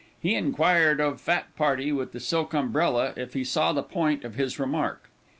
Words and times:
He 0.19 0.33
inquired 0.33 0.99
of 0.99 1.21
fat 1.21 1.55
party 1.55 1.91
with 1.91 2.11
the 2.11 2.19
silk 2.19 2.55
umbrella, 2.55 3.13
if 3.17 3.35
he 3.35 3.43
saw 3.43 3.71
the 3.71 3.83
point 3.83 4.23
of 4.23 4.33
his 4.33 4.57
remark. 4.57 5.11